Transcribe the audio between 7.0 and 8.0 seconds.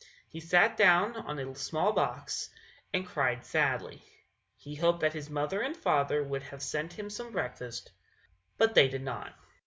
some breakfast;